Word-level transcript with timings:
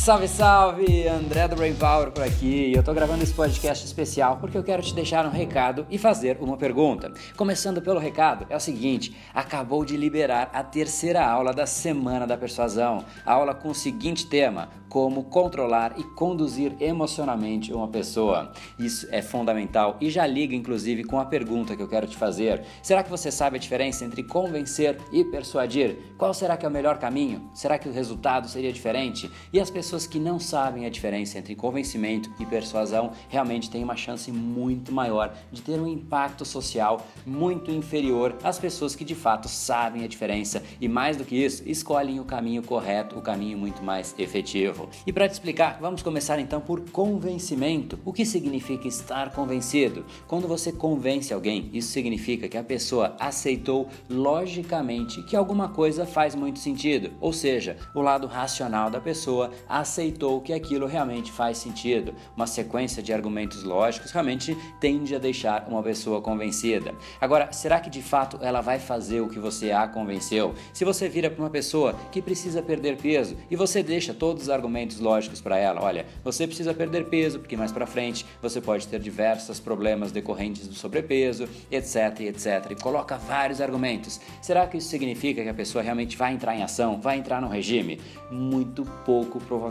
Salve, 0.00 0.28
salve! 0.28 1.06
André 1.06 1.46
do 1.46 1.56
Brain 1.56 1.74
Power 1.74 2.10
por 2.10 2.24
aqui. 2.24 2.72
Eu 2.74 2.82
tô 2.82 2.94
gravando 2.94 3.22
esse 3.22 3.34
podcast 3.34 3.84
especial 3.84 4.38
porque 4.38 4.56
eu 4.56 4.64
quero 4.64 4.82
te 4.82 4.94
deixar 4.94 5.26
um 5.26 5.30
recado 5.30 5.86
e 5.90 5.98
fazer 5.98 6.38
uma 6.40 6.56
pergunta. 6.56 7.12
Começando 7.36 7.82
pelo 7.82 8.00
recado, 8.00 8.46
é 8.48 8.56
o 8.56 8.60
seguinte: 8.60 9.14
acabou 9.34 9.84
de 9.84 9.98
liberar 9.98 10.48
a 10.54 10.64
terceira 10.64 11.22
aula 11.22 11.52
da 11.52 11.66
Semana 11.66 12.26
da 12.26 12.38
Persuasão. 12.38 13.04
A 13.26 13.34
aula 13.34 13.54
com 13.54 13.68
o 13.68 13.74
seguinte 13.74 14.26
tema: 14.26 14.70
como 14.90 15.24
controlar 15.24 15.94
e 15.98 16.02
conduzir 16.02 16.74
emocionalmente 16.80 17.72
uma 17.72 17.86
pessoa. 17.86 18.52
Isso 18.78 19.06
é 19.10 19.22
fundamental 19.22 19.96
e 20.00 20.10
já 20.10 20.26
liga 20.26 20.54
inclusive 20.54 21.04
com 21.04 21.20
a 21.20 21.26
pergunta 21.26 21.76
que 21.76 21.82
eu 21.82 21.88
quero 21.88 22.06
te 22.06 22.16
fazer. 22.16 22.64
Será 22.82 23.02
que 23.02 23.10
você 23.10 23.30
sabe 23.30 23.56
a 23.56 23.60
diferença 23.60 24.04
entre 24.04 24.24
convencer 24.24 24.98
e 25.12 25.24
persuadir? 25.24 26.14
Qual 26.18 26.34
será 26.34 26.56
que 26.56 26.66
é 26.66 26.68
o 26.68 26.72
melhor 26.72 26.98
caminho? 26.98 27.50
Será 27.54 27.78
que 27.78 27.88
o 27.88 27.92
resultado 27.92 28.48
seria 28.48 28.72
diferente? 28.72 29.30
E 29.52 29.60
as 29.60 29.70
pessoas 29.70 29.89
que 29.90 30.18
não 30.18 30.38
sabem 30.38 30.86
a 30.86 30.90
diferença 30.90 31.38
entre 31.38 31.54
convencimento 31.54 32.30
e 32.38 32.46
persuasão 32.46 33.12
realmente 33.28 33.68
têm 33.68 33.82
uma 33.82 33.96
chance 33.96 34.30
muito 34.30 34.92
maior 34.92 35.34
de 35.50 35.62
ter 35.62 35.78
um 35.80 35.86
impacto 35.86 36.44
social 36.44 37.06
muito 37.26 37.70
inferior 37.70 38.36
às 38.42 38.58
pessoas 38.58 38.94
que 38.94 39.04
de 39.04 39.14
fato 39.14 39.48
sabem 39.48 40.04
a 40.04 40.08
diferença 40.08 40.62
e 40.80 40.88
mais 40.88 41.16
do 41.16 41.24
que 41.24 41.36
isso, 41.36 41.62
escolhem 41.66 42.20
o 42.20 42.24
caminho 42.24 42.62
correto, 42.62 43.18
o 43.18 43.22
caminho 43.22 43.58
muito 43.58 43.82
mais 43.82 44.14
efetivo. 44.18 44.88
E 45.06 45.12
para 45.12 45.28
te 45.28 45.32
explicar, 45.32 45.78
vamos 45.80 46.02
começar 46.02 46.38
então 46.38 46.60
por 46.60 46.80
convencimento. 46.90 47.98
O 48.04 48.12
que 48.12 48.24
significa 48.24 48.86
estar 48.86 49.32
convencido? 49.32 50.04
Quando 50.26 50.46
você 50.46 50.72
convence 50.72 51.32
alguém, 51.32 51.68
isso 51.72 51.88
significa 51.88 52.48
que 52.48 52.56
a 52.56 52.62
pessoa 52.62 53.16
aceitou 53.18 53.88
logicamente 54.08 55.22
que 55.22 55.36
alguma 55.36 55.68
coisa 55.68 56.06
faz 56.06 56.34
muito 56.34 56.58
sentido, 56.58 57.10
ou 57.20 57.32
seja, 57.32 57.76
o 57.94 58.00
lado 58.00 58.26
racional 58.26 58.90
da 58.90 59.00
pessoa 59.00 59.50
aceitou 59.80 60.40
que 60.40 60.52
aquilo 60.52 60.86
realmente 60.86 61.32
faz 61.32 61.58
sentido. 61.58 62.14
Uma 62.36 62.46
sequência 62.46 63.02
de 63.02 63.12
argumentos 63.12 63.64
lógicos 63.64 64.10
realmente 64.10 64.56
tende 64.80 65.14
a 65.14 65.18
deixar 65.18 65.66
uma 65.68 65.82
pessoa 65.82 66.20
convencida. 66.20 66.94
Agora, 67.20 67.52
será 67.52 67.80
que 67.80 67.90
de 67.90 68.02
fato 68.02 68.38
ela 68.40 68.60
vai 68.60 68.78
fazer 68.78 69.20
o 69.20 69.28
que 69.28 69.38
você 69.38 69.72
a 69.72 69.86
convenceu? 69.88 70.54
Se 70.72 70.84
você 70.84 71.08
vira 71.08 71.30
para 71.30 71.42
uma 71.42 71.50
pessoa 71.50 71.94
que 72.12 72.22
precisa 72.22 72.62
perder 72.62 72.96
peso 72.96 73.36
e 73.50 73.56
você 73.56 73.82
deixa 73.82 74.14
todos 74.14 74.44
os 74.44 74.50
argumentos 74.50 75.00
lógicos 75.00 75.40
para 75.40 75.58
ela. 75.58 75.82
Olha, 75.82 76.06
você 76.22 76.46
precisa 76.46 76.74
perder 76.74 77.06
peso, 77.06 77.38
porque 77.40 77.56
mais 77.56 77.72
para 77.72 77.86
frente 77.86 78.24
você 78.40 78.60
pode 78.60 78.86
ter 78.86 79.00
diversos 79.00 79.58
problemas 79.58 80.12
decorrentes 80.12 80.68
do 80.68 80.74
sobrepeso, 80.74 81.48
etc, 81.70 82.20
etc. 82.20 82.70
E 82.70 82.74
coloca 82.74 83.16
vários 83.16 83.60
argumentos. 83.60 84.20
Será 84.40 84.66
que 84.66 84.76
isso 84.76 84.88
significa 84.88 85.42
que 85.42 85.48
a 85.48 85.54
pessoa 85.54 85.82
realmente 85.82 86.16
vai 86.16 86.32
entrar 86.32 86.54
em 86.54 86.62
ação, 86.62 87.00
vai 87.00 87.18
entrar 87.18 87.40
no 87.40 87.48
regime? 87.48 88.00
Muito 88.30 88.84
pouco 89.04 89.40
provavelmente, 89.40 89.69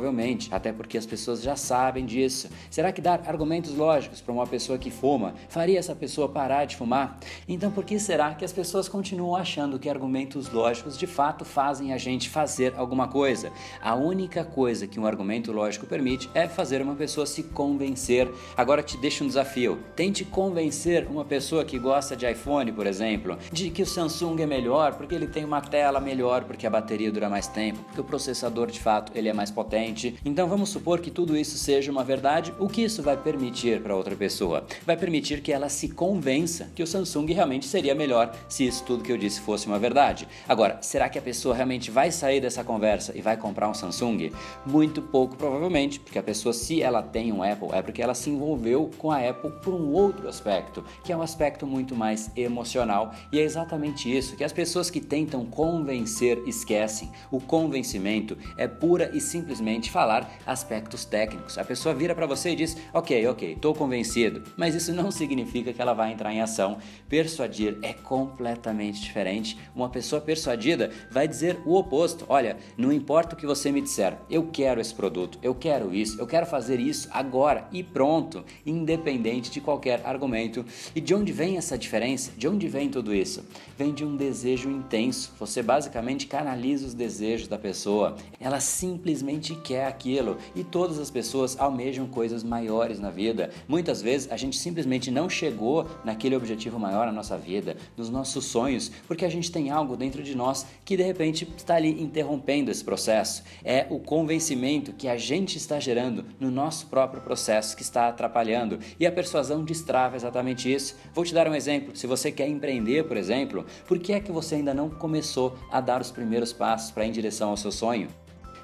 até 0.51 0.71
porque 0.71 0.97
as 0.97 1.05
pessoas 1.05 1.41
já 1.41 1.55
sabem 1.55 2.05
disso. 2.05 2.49
Será 2.69 2.91
que 2.91 3.01
dar 3.01 3.21
argumentos 3.27 3.73
lógicos 3.75 4.21
para 4.21 4.33
uma 4.33 4.47
pessoa 4.47 4.77
que 4.77 4.91
fuma 4.91 5.33
faria 5.47 5.79
essa 5.79 5.95
pessoa 5.95 6.29
parar 6.29 6.65
de 6.65 6.75
fumar? 6.75 7.19
Então 7.47 7.71
por 7.71 7.83
que 7.83 7.99
será 7.99 8.33
que 8.33 8.45
as 8.45 8.51
pessoas 8.51 8.87
continuam 8.87 9.35
achando 9.35 9.79
que 9.79 9.89
argumentos 9.89 10.49
lógicos 10.49 10.97
de 10.97 11.07
fato 11.07 11.43
fazem 11.43 11.93
a 11.93 11.97
gente 11.97 12.29
fazer 12.29 12.73
alguma 12.77 13.07
coisa? 13.07 13.51
A 13.81 13.95
única 13.95 14.43
coisa 14.43 14.87
que 14.87 14.99
um 14.99 15.05
argumento 15.05 15.51
lógico 15.51 15.85
permite 15.85 16.29
é 16.33 16.47
fazer 16.47 16.81
uma 16.81 16.95
pessoa 16.95 17.25
se 17.25 17.43
convencer. 17.43 18.29
Agora 18.55 18.83
te 18.83 18.97
deixo 18.97 19.23
um 19.23 19.27
desafio. 19.27 19.79
Tente 19.95 20.23
convencer 20.23 21.07
uma 21.07 21.25
pessoa 21.25 21.65
que 21.65 21.77
gosta 21.77 22.15
de 22.15 22.29
iPhone, 22.29 22.71
por 22.71 22.85
exemplo, 22.85 23.37
de 23.51 23.69
que 23.69 23.81
o 23.81 23.85
Samsung 23.85 24.41
é 24.41 24.45
melhor 24.45 24.93
porque 24.93 25.15
ele 25.15 25.27
tem 25.27 25.45
uma 25.45 25.61
tela 25.61 25.99
melhor, 25.99 26.43
porque 26.43 26.67
a 26.67 26.69
bateria 26.69 27.11
dura 27.11 27.29
mais 27.29 27.47
tempo, 27.47 27.79
porque 27.85 28.01
o 28.01 28.03
processador 28.03 28.67
de 28.67 28.79
fato 28.79 29.11
ele 29.15 29.29
é 29.29 29.33
mais 29.33 29.51
potente. 29.51 29.88
Então 30.23 30.47
vamos 30.47 30.69
supor 30.69 30.99
que 30.99 31.09
tudo 31.09 31.35
isso 31.35 31.57
seja 31.57 31.91
uma 31.91 32.03
verdade. 32.03 32.53
O 32.59 32.67
que 32.67 32.83
isso 32.83 33.01
vai 33.01 33.17
permitir 33.17 33.81
para 33.81 33.95
outra 33.95 34.15
pessoa? 34.15 34.65
Vai 34.85 34.95
permitir 34.95 35.41
que 35.41 35.51
ela 35.51 35.69
se 35.69 35.89
convença 35.89 36.69
que 36.75 36.83
o 36.83 36.87
Samsung 36.87 37.31
realmente 37.33 37.65
seria 37.65 37.95
melhor 37.95 38.35
se 38.47 38.65
isso 38.65 38.83
tudo 38.83 39.03
que 39.03 39.11
eu 39.11 39.17
disse 39.17 39.41
fosse 39.41 39.67
uma 39.67 39.79
verdade. 39.79 40.27
Agora, 40.47 40.79
será 40.81 41.09
que 41.09 41.17
a 41.17 41.21
pessoa 41.21 41.55
realmente 41.55 41.89
vai 41.89 42.11
sair 42.11 42.41
dessa 42.41 42.63
conversa 42.63 43.17
e 43.17 43.21
vai 43.21 43.37
comprar 43.37 43.69
um 43.69 43.73
Samsung? 43.73 44.31
Muito 44.65 45.01
pouco 45.01 45.35
provavelmente, 45.35 45.99
porque 45.99 46.19
a 46.19 46.23
pessoa, 46.23 46.53
se 46.53 46.81
ela 46.81 47.01
tem 47.01 47.31
um 47.31 47.41
Apple, 47.41 47.69
é 47.71 47.81
porque 47.81 48.01
ela 48.01 48.13
se 48.13 48.29
envolveu 48.29 48.91
com 48.97 49.11
a 49.11 49.17
Apple 49.17 49.51
por 49.63 49.73
um 49.73 49.91
outro 49.91 50.27
aspecto, 50.27 50.83
que 51.03 51.11
é 51.11 51.17
um 51.17 51.21
aspecto 51.21 51.65
muito 51.65 51.95
mais 51.95 52.29
emocional. 52.35 53.13
E 53.31 53.39
é 53.39 53.43
exatamente 53.43 54.15
isso 54.15 54.35
que 54.35 54.43
as 54.43 54.53
pessoas 54.53 54.89
que 54.89 54.99
tentam 54.99 55.45
convencer 55.45 56.41
esquecem. 56.45 57.11
O 57.31 57.39
convencimento 57.39 58.37
é 58.57 58.67
pura 58.67 59.09
e 59.13 59.21
simplesmente 59.21 59.78
falar 59.87 60.39
aspectos 60.47 61.05
técnicos. 61.05 61.59
A 61.59 61.63
pessoa 61.63 61.93
vira 61.93 62.15
para 62.15 62.25
você 62.25 62.49
e 62.49 62.55
diz: 62.55 62.75
Ok, 62.91 63.27
ok, 63.27 63.53
estou 63.53 63.75
convencido, 63.75 64.41
mas 64.57 64.73
isso 64.73 64.91
não 64.91 65.11
significa 65.11 65.71
que 65.71 65.79
ela 65.79 65.93
vai 65.93 66.11
entrar 66.11 66.33
em 66.33 66.41
ação. 66.41 66.79
Persuadir 67.07 67.77
é 67.83 67.93
completamente 67.93 68.99
diferente. 68.99 69.59
Uma 69.75 69.89
pessoa 69.89 70.19
persuadida 70.19 70.89
vai 71.11 71.27
dizer 71.27 71.59
o 71.65 71.75
oposto: 71.75 72.25
Olha, 72.27 72.57
não 72.75 72.91
importa 72.91 73.35
o 73.35 73.37
que 73.37 73.45
você 73.45 73.71
me 73.71 73.81
disser, 73.81 74.17
eu 74.29 74.49
quero 74.51 74.81
esse 74.81 74.95
produto, 74.95 75.37
eu 75.43 75.53
quero 75.53 75.93
isso, 75.93 76.19
eu 76.19 76.25
quero 76.25 76.47
fazer 76.47 76.79
isso 76.79 77.07
agora 77.11 77.67
e 77.71 77.83
pronto, 77.83 78.43
independente 78.65 79.51
de 79.51 79.61
qualquer 79.61 80.01
argumento. 80.05 80.65
E 80.95 81.01
de 81.01 81.13
onde 81.13 81.31
vem 81.31 81.57
essa 81.57 81.77
diferença? 81.77 82.31
De 82.35 82.47
onde 82.47 82.67
vem 82.67 82.89
tudo 82.89 83.13
isso? 83.13 83.45
Vem 83.77 83.93
de 83.93 84.03
um 84.03 84.15
desejo 84.15 84.69
intenso. 84.69 85.33
Você 85.39 85.61
basicamente 85.61 86.27
canaliza 86.27 86.87
os 86.87 86.93
desejos 86.93 87.47
da 87.47 87.57
pessoa. 87.57 88.15
Ela 88.39 88.59
simplesmente 88.59 89.53
quer 89.69 89.85
aquilo 89.85 90.37
e 90.55 90.63
todas 90.63 90.97
as 90.97 91.11
pessoas 91.11 91.59
almejam 91.59 92.07
coisas 92.07 92.43
maiores 92.43 92.99
na 92.99 93.11
vida. 93.11 93.51
Muitas 93.67 94.01
vezes 94.01 94.31
a 94.31 94.35
gente 94.35 94.57
simplesmente 94.57 95.11
não 95.11 95.29
chegou 95.29 95.85
naquele 96.03 96.35
objetivo 96.35 96.79
maior 96.79 97.05
na 97.05 97.11
nossa 97.11 97.37
vida, 97.37 97.77
nos 97.95 98.09
nossos 98.09 98.45
sonhos, 98.45 98.91
porque 99.07 99.23
a 99.23 99.29
gente 99.29 99.51
tem 99.51 99.69
algo 99.69 99.95
dentro 99.95 100.23
de 100.23 100.35
nós 100.35 100.65
que 100.83 100.97
de 100.97 101.03
repente 101.03 101.47
está 101.55 101.75
ali 101.75 102.01
interrompendo 102.01 102.71
esse 102.71 102.83
processo. 102.83 103.43
É 103.63 103.85
o 103.91 103.99
convencimento 103.99 104.91
que 104.91 105.07
a 105.07 105.17
gente 105.17 105.57
está 105.57 105.79
gerando 105.79 106.25
no 106.39 106.49
nosso 106.49 106.87
próprio 106.87 107.21
processo 107.21 107.77
que 107.77 107.83
está 107.83 108.07
atrapalhando. 108.07 108.79
E 108.99 109.05
a 109.05 109.11
persuasão 109.11 109.63
destrava 109.63 110.15
exatamente 110.15 110.73
isso. 110.73 110.95
Vou 111.13 111.23
te 111.23 111.33
dar 111.33 111.47
um 111.47 111.53
exemplo. 111.53 111.95
Se 111.95 112.07
você 112.07 112.31
quer 112.31 112.47
empreender, 112.47 113.03
por 113.03 113.17
exemplo, 113.17 113.63
por 113.87 113.99
que 113.99 114.13
é 114.13 114.19
que 114.19 114.31
você 114.31 114.55
ainda 114.55 114.73
não 114.73 114.89
começou 114.89 115.55
a 115.71 115.79
dar 115.79 116.01
os 116.01 116.09
primeiros 116.09 116.51
passos 116.51 116.89
para 116.89 117.05
ir 117.05 117.09
em 117.09 117.11
direção 117.11 117.51
ao 117.51 117.57
seu 117.57 117.71
sonho? 117.71 118.07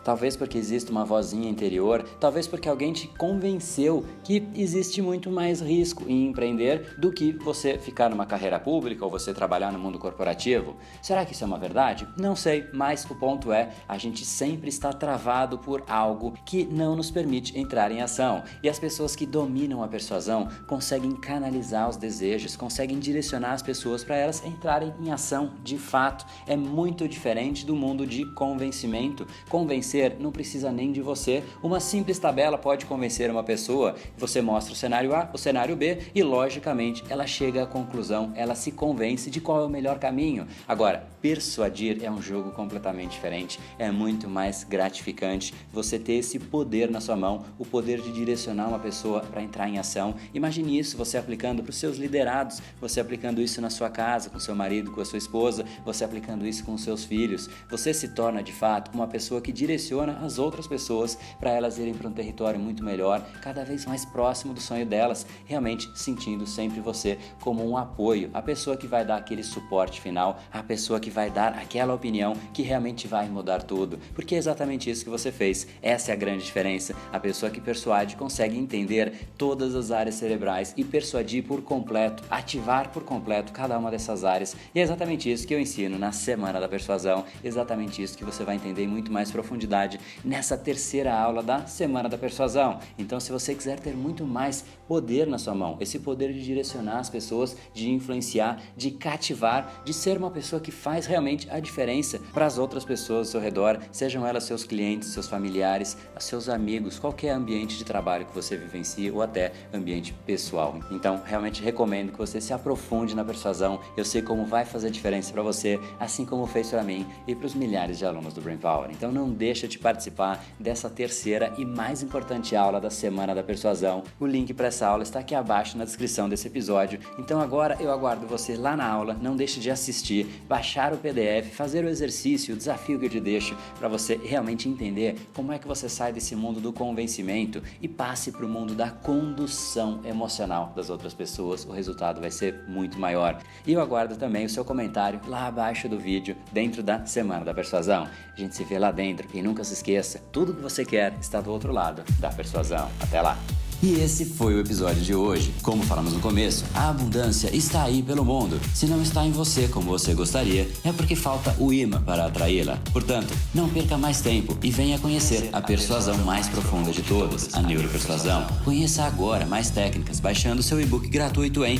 Talvez 0.05 0.37
porque 0.37 0.57
existe 0.57 0.91
uma 0.91 1.03
vozinha 1.03 1.49
interior, 1.49 2.03
talvez 2.19 2.47
porque 2.47 2.69
alguém 2.69 2.93
te 2.93 3.07
convenceu 3.07 4.05
que 4.23 4.47
existe 4.55 5.01
muito 5.01 5.31
mais 5.31 5.59
risco 5.59 6.03
em 6.07 6.27
empreender 6.27 6.95
do 6.99 7.11
que 7.11 7.31
você 7.33 7.79
ficar 7.79 8.07
numa 8.07 8.25
carreira 8.25 8.59
pública 8.59 9.03
ou 9.03 9.09
você 9.09 9.33
trabalhar 9.33 9.73
no 9.73 9.79
mundo 9.79 9.97
corporativo. 9.97 10.75
Será 11.01 11.25
que 11.25 11.33
isso 11.33 11.43
é 11.43 11.47
uma 11.47 11.57
verdade? 11.57 12.07
Não 12.15 12.35
sei, 12.35 12.67
mas 12.71 13.03
o 13.05 13.15
ponto 13.15 13.51
é, 13.51 13.71
a 13.87 13.97
gente 13.97 14.23
sempre 14.23 14.69
está 14.69 14.93
travado 14.93 15.57
por 15.57 15.83
algo 15.87 16.33
que 16.45 16.65
não 16.65 16.95
nos 16.95 17.09
permite 17.09 17.57
entrar 17.57 17.91
em 17.91 18.01
ação. 18.01 18.43
E 18.61 18.69
as 18.69 18.77
pessoas 18.77 19.15
que 19.15 19.25
dominam 19.25 19.81
a 19.81 19.87
persuasão 19.87 20.47
conseguem 20.67 21.15
canalizar 21.15 21.89
os 21.89 21.97
desejos, 21.97 22.55
conseguem 22.55 22.99
direcionar 22.99 23.53
as 23.53 23.63
pessoas 23.63 24.03
para 24.03 24.15
elas 24.15 24.45
entrarem 24.45 24.93
em 24.99 25.11
ação 25.11 25.53
de 25.63 25.79
fato. 25.79 26.27
É 26.45 26.55
muito 26.55 27.07
diferente 27.07 27.65
do 27.65 27.75
mundo 27.75 28.05
de 28.05 28.23
convencimento. 28.33 29.25
Convencer 29.49 29.94
convencer 29.95 30.17
não 30.19 30.31
precisa 30.31 30.71
nem 30.71 30.91
de 30.91 31.01
você. 31.01 31.43
Uma 31.63 31.79
simples 31.79 32.19
tabela 32.19 32.57
pode 32.57 32.85
convencer 32.85 33.31
uma 33.31 33.43
pessoa. 33.43 33.95
Você 34.17 34.41
mostra 34.41 34.73
o 34.73 34.75
cenário 34.75 35.15
A, 35.15 35.29
o 35.33 35.37
cenário 35.37 35.75
B 35.75 35.99
e, 36.13 36.21
logicamente, 36.21 37.03
ela 37.09 37.25
chega 37.25 37.63
à 37.63 37.65
conclusão, 37.65 38.33
ela 38.35 38.55
se 38.55 38.71
convence 38.71 39.29
de 39.29 39.39
qual 39.39 39.61
é 39.61 39.65
o 39.65 39.69
melhor 39.69 39.99
caminho. 39.99 40.47
Agora, 40.67 41.07
persuadir 41.21 42.03
é 42.03 42.11
um 42.11 42.21
jogo 42.21 42.51
completamente 42.51 43.11
diferente. 43.11 43.59
É 43.79 43.89
muito 43.89 44.29
mais 44.29 44.63
gratificante 44.63 45.53
você 45.71 45.97
ter 45.97 46.13
esse 46.13 46.37
poder 46.39 46.89
na 46.89 46.99
sua 46.99 47.15
mão, 47.15 47.45
o 47.57 47.65
poder 47.65 48.01
de 48.01 48.11
direcionar 48.11 48.67
uma 48.67 48.79
pessoa 48.79 49.21
para 49.21 49.41
entrar 49.41 49.69
em 49.69 49.77
ação. 49.77 50.15
Imagine 50.33 50.77
isso 50.77 50.97
você 50.97 51.17
aplicando 51.17 51.63
para 51.63 51.69
os 51.69 51.77
seus 51.77 51.97
liderados, 51.97 52.61
você 52.79 52.99
aplicando 52.99 53.41
isso 53.41 53.61
na 53.61 53.69
sua 53.69 53.89
casa, 53.89 54.29
com 54.29 54.39
seu 54.39 54.55
marido, 54.55 54.91
com 54.91 55.01
a 55.01 55.05
sua 55.05 55.17
esposa, 55.17 55.65
você 55.85 56.03
aplicando 56.03 56.45
isso 56.45 56.63
com 56.63 56.73
os 56.73 56.83
seus 56.83 57.03
filhos. 57.05 57.49
Você 57.69 57.93
se 57.93 58.09
torna 58.09 58.43
de 58.43 58.51
fato 58.51 58.91
uma 58.93 59.07
pessoa 59.07 59.41
que 59.41 59.51
direciona 59.51 59.84
direciona 59.85 60.17
as 60.23 60.39
outras 60.39 60.67
pessoas 60.67 61.17
para 61.39 61.51
elas 61.51 61.77
irem 61.77 61.93
para 61.93 62.09
um 62.09 62.11
território 62.11 62.59
muito 62.59 62.83
melhor, 62.83 63.21
cada 63.41 63.63
vez 63.63 63.85
mais 63.85 64.03
próximo 64.03 64.53
do 64.53 64.59
sonho 64.59 64.85
delas, 64.85 65.25
realmente 65.45 65.89
sentindo 65.93 66.47
sempre 66.47 66.79
você 66.79 67.19
como 67.39 67.63
um 67.67 67.77
apoio, 67.77 68.31
a 68.33 68.41
pessoa 68.41 68.75
que 68.75 68.87
vai 68.87 69.05
dar 69.05 69.17
aquele 69.17 69.43
suporte 69.43 70.01
final, 70.01 70.39
a 70.51 70.63
pessoa 70.63 70.99
que 70.99 71.11
vai 71.11 71.29
dar 71.29 71.53
aquela 71.53 71.93
opinião 71.93 72.33
que 72.53 72.63
realmente 72.63 73.07
vai 73.07 73.29
mudar 73.29 73.61
tudo, 73.61 73.99
porque 74.15 74.33
é 74.33 74.37
exatamente 74.37 74.89
isso 74.89 75.03
que 75.03 75.09
você 75.09 75.31
fez. 75.31 75.67
Essa 75.81 76.11
é 76.11 76.13
a 76.13 76.17
grande 76.17 76.43
diferença. 76.43 76.95
A 77.13 77.19
pessoa 77.19 77.51
que 77.51 77.61
persuade 77.61 78.15
consegue 78.15 78.57
entender 78.57 79.29
todas 79.37 79.75
as 79.75 79.91
áreas 79.91 80.15
cerebrais 80.15 80.73
e 80.75 80.83
persuadir 80.83 81.43
por 81.43 81.61
completo, 81.61 82.23
ativar 82.29 82.89
por 82.89 83.03
completo 83.03 83.51
cada 83.51 83.77
uma 83.77 83.91
dessas 83.91 84.23
áreas. 84.23 84.55
E 84.73 84.79
é 84.79 84.83
exatamente 84.83 85.31
isso 85.31 85.45
que 85.45 85.53
eu 85.53 85.59
ensino 85.59 85.99
na 85.99 86.11
Semana 86.11 86.59
da 86.59 86.67
Persuasão, 86.67 87.25
exatamente 87.43 88.01
isso 88.01 88.17
que 88.17 88.25
você 88.25 88.43
vai 88.43 88.55
entender 88.55 88.83
em 88.83 88.87
muito 88.87 89.11
mais 89.11 89.31
profundidade 89.31 89.74
nessa 90.23 90.57
terceira 90.57 91.13
aula 91.13 91.43
da 91.43 91.65
Semana 91.65 92.07
da 92.07 92.17
Persuasão. 92.17 92.79
Então, 92.97 93.19
se 93.19 93.31
você 93.31 93.53
quiser 93.53 93.79
ter 93.79 93.93
muito 93.93 94.25
mais 94.25 94.63
poder 94.87 95.27
na 95.27 95.37
sua 95.37 95.55
mão, 95.55 95.77
esse 95.79 95.99
poder 95.99 96.31
de 96.33 96.43
direcionar 96.43 96.99
as 96.99 97.09
pessoas, 97.09 97.55
de 97.73 97.89
influenciar, 97.89 98.61
de 98.75 98.91
cativar, 98.91 99.81
de 99.83 99.93
ser 99.93 100.17
uma 100.17 100.31
pessoa 100.31 100.61
que 100.61 100.71
faz 100.71 101.05
realmente 101.05 101.49
a 101.49 101.59
diferença 101.59 102.19
para 102.33 102.45
as 102.45 102.57
outras 102.57 102.85
pessoas 102.85 103.27
ao 103.27 103.31
seu 103.31 103.41
redor, 103.41 103.79
sejam 103.91 104.25
elas 104.25 104.43
seus 104.43 104.63
clientes, 104.63 105.09
seus 105.09 105.27
familiares, 105.27 105.97
seus 106.19 106.49
amigos, 106.49 106.99
qualquer 106.99 107.31
ambiente 107.31 107.77
de 107.77 107.83
trabalho 107.83 108.25
que 108.25 108.35
você 108.35 108.55
vivencie 108.55 109.11
ou 109.11 109.21
até 109.21 109.51
ambiente 109.73 110.13
pessoal. 110.25 110.79
Então, 110.91 111.21
realmente 111.25 111.61
recomendo 111.61 112.11
que 112.11 112.17
você 112.17 112.39
se 112.39 112.53
aprofunde 112.53 113.15
na 113.15 113.25
persuasão. 113.25 113.79
Eu 113.97 114.05
sei 114.05 114.21
como 114.21 114.45
vai 114.45 114.65
fazer 114.65 114.89
diferença 114.89 115.33
para 115.33 115.41
você, 115.41 115.79
assim 115.99 116.25
como 116.25 116.45
fez 116.45 116.69
para 116.69 116.83
mim 116.83 117.05
e 117.27 117.35
para 117.35 117.45
os 117.45 117.55
milhares 117.55 117.97
de 117.97 118.05
alunos 118.05 118.33
do 118.33 118.41
Brain 118.41 118.57
Power. 118.57 118.89
Então, 118.91 119.11
não 119.11 119.29
deixa 119.65 119.67
de 119.67 119.79
participar 119.79 120.43
dessa 120.59 120.89
terceira 120.89 121.53
e 121.57 121.65
mais 121.65 122.01
importante 122.03 122.55
aula 122.55 122.79
da 122.79 122.89
Semana 122.89 123.33
da 123.33 123.43
Persuasão. 123.43 124.03
O 124.19 124.25
link 124.25 124.53
para 124.53 124.67
essa 124.67 124.87
aula 124.87 125.03
está 125.03 125.19
aqui 125.19 125.33
abaixo 125.33 125.77
na 125.77 125.83
descrição 125.85 126.29
desse 126.29 126.47
episódio. 126.47 126.99
Então, 127.17 127.41
agora 127.41 127.77
eu 127.79 127.91
aguardo 127.91 128.27
você 128.27 128.55
lá 128.55 128.77
na 128.77 128.87
aula. 128.87 129.17
Não 129.19 129.35
deixe 129.35 129.59
de 129.59 129.71
assistir, 129.71 130.43
baixar 130.47 130.93
o 130.93 130.97
PDF, 130.97 131.51
fazer 131.53 131.83
o 131.83 131.89
exercício, 131.89 132.53
o 132.53 132.57
desafio 132.57 132.99
que 132.99 133.05
eu 133.05 133.09
te 133.09 133.19
deixo 133.19 133.57
para 133.77 133.87
você 133.87 134.19
realmente 134.23 134.69
entender 134.69 135.15
como 135.33 135.51
é 135.51 135.59
que 135.59 135.67
você 135.67 135.89
sai 135.89 136.13
desse 136.13 136.35
mundo 136.35 136.59
do 136.59 136.71
convencimento 136.71 137.61
e 137.81 137.87
passe 137.87 138.31
para 138.31 138.45
o 138.45 138.49
mundo 138.49 138.75
da 138.75 138.89
condução 138.89 140.01
emocional 140.05 140.71
das 140.75 140.89
outras 140.89 141.13
pessoas. 141.13 141.65
O 141.65 141.71
resultado 141.71 142.21
vai 142.21 142.31
ser 142.31 142.63
muito 142.67 142.99
maior. 142.99 143.41
E 143.65 143.73
eu 143.73 143.81
aguardo 143.81 144.15
também 144.15 144.45
o 144.45 144.49
seu 144.49 144.63
comentário 144.63 145.19
lá 145.27 145.47
abaixo 145.47 145.89
do 145.89 145.97
vídeo, 145.97 146.35
dentro 146.51 146.83
da 146.83 147.05
Semana 147.05 147.43
da 147.43 147.53
Persuasão. 147.53 148.07
A 148.35 148.39
gente 148.39 148.55
se 148.55 148.63
vê 148.63 148.77
lá 148.77 148.91
dentro 148.91 149.27
e 149.33 149.41
nunca 149.55 149.63
se 149.63 149.73
esqueça, 149.73 150.21
tudo 150.33 150.53
que 150.53 150.61
você 150.61 150.83
quer 150.83 151.17
está 151.21 151.39
do 151.39 151.49
outro 151.49 151.71
lado 151.71 152.03
da 152.19 152.29
persuasão. 152.29 152.89
Até 152.99 153.21
lá! 153.21 153.39
E 153.81 153.99
esse 153.99 154.25
foi 154.25 154.55
o 154.55 154.59
episódio 154.59 155.01
de 155.01 155.13
hoje. 155.13 155.53
Como 155.61 155.83
falamos 155.83 156.13
no 156.13 156.19
começo, 156.19 156.65
a 156.73 156.89
abundância 156.89 157.55
está 157.55 157.83
aí 157.83 158.01
pelo 158.01 158.25
mundo. 158.25 158.59
Se 158.73 158.85
não 158.87 159.01
está 159.01 159.25
em 159.25 159.31
você 159.31 159.67
como 159.67 159.91
você 159.91 160.13
gostaria, 160.13 160.67
é 160.83 160.91
porque 160.91 161.15
falta 161.15 161.55
o 161.59 161.71
imã 161.71 162.01
para 162.01 162.25
atraí-la. 162.25 162.79
Portanto, 162.91 163.33
não 163.53 163.69
perca 163.69 163.97
mais 163.97 164.21
tempo 164.21 164.57
e 164.63 164.71
venha 164.71 164.97
conhecer 164.97 165.49
a 165.53 165.61
persuasão 165.61 166.17
mais 166.19 166.47
profunda 166.47 166.91
de 166.91 167.01
todas, 167.03 167.53
a 167.53 167.61
neuropersuasão. 167.61 168.47
Conheça 168.63 169.03
agora 169.03 169.45
mais 169.45 169.69
técnicas 169.69 170.19
baixando 170.19 170.63
seu 170.63 170.81
e-book 170.81 171.07
gratuito 171.07 171.63
em 171.63 171.79